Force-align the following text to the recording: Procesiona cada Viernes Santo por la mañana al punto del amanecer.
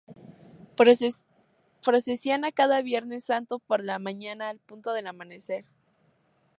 Procesiona 1.85 2.51
cada 2.51 2.81
Viernes 2.81 3.25
Santo 3.25 3.59
por 3.59 3.83
la 3.83 3.99
mañana 3.99 4.49
al 4.49 4.57
punto 4.57 4.93
del 4.93 5.05
amanecer. 5.05 5.63